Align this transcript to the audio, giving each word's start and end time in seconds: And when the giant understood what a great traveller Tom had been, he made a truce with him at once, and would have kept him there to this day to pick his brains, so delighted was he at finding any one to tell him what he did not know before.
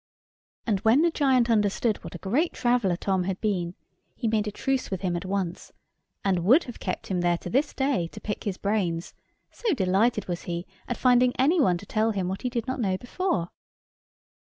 And 0.65 0.79
when 0.79 1.03
the 1.03 1.11
giant 1.11 1.47
understood 1.47 1.97
what 2.03 2.15
a 2.15 2.17
great 2.17 2.53
traveller 2.53 2.95
Tom 2.95 3.25
had 3.25 3.39
been, 3.39 3.75
he 4.15 4.27
made 4.27 4.47
a 4.47 4.51
truce 4.51 4.89
with 4.89 5.01
him 5.01 5.15
at 5.15 5.25
once, 5.25 5.71
and 6.25 6.43
would 6.43 6.63
have 6.63 6.79
kept 6.79 7.05
him 7.05 7.21
there 7.21 7.37
to 7.37 7.51
this 7.51 7.71
day 7.75 8.07
to 8.07 8.19
pick 8.19 8.45
his 8.45 8.57
brains, 8.57 9.13
so 9.51 9.75
delighted 9.75 10.27
was 10.27 10.41
he 10.49 10.65
at 10.87 10.97
finding 10.97 11.35
any 11.35 11.61
one 11.61 11.77
to 11.77 11.85
tell 11.85 12.09
him 12.09 12.27
what 12.27 12.41
he 12.41 12.49
did 12.49 12.65
not 12.65 12.79
know 12.81 12.97
before. 12.97 13.51